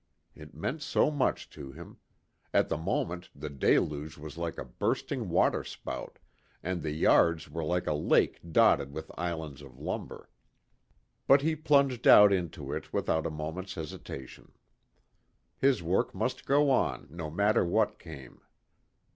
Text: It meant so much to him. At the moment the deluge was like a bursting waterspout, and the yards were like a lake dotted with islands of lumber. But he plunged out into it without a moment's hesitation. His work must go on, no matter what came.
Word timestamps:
It 0.33 0.55
meant 0.55 0.81
so 0.81 1.11
much 1.11 1.47
to 1.51 1.73
him. 1.73 1.97
At 2.55 2.69
the 2.69 2.77
moment 2.79 3.29
the 3.35 3.51
deluge 3.51 4.17
was 4.17 4.35
like 4.35 4.57
a 4.57 4.65
bursting 4.65 5.29
waterspout, 5.29 6.17
and 6.63 6.81
the 6.81 6.89
yards 6.89 7.51
were 7.51 7.63
like 7.63 7.85
a 7.85 7.93
lake 7.93 8.39
dotted 8.51 8.91
with 8.93 9.11
islands 9.15 9.61
of 9.61 9.77
lumber. 9.77 10.27
But 11.27 11.43
he 11.43 11.55
plunged 11.55 12.07
out 12.07 12.33
into 12.33 12.73
it 12.73 12.91
without 12.91 13.27
a 13.27 13.29
moment's 13.29 13.75
hesitation. 13.75 14.53
His 15.55 15.83
work 15.83 16.15
must 16.15 16.47
go 16.47 16.71
on, 16.71 17.05
no 17.11 17.29
matter 17.29 17.63
what 17.63 17.99
came. 17.99 18.41